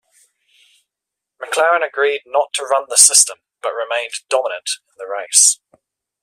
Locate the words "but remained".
3.61-4.13